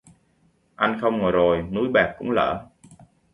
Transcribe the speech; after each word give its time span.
Ăn 0.75 0.97
không 1.01 1.17
ngồi 1.19 1.31
rồi, 1.31 1.61
núi 1.71 1.87
bạc 1.93 2.15
cũng 2.19 2.31
lở 2.31 2.67